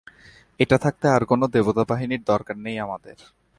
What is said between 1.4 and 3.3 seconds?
দেবতাবাহিনীর দরকার নেই আমাদের।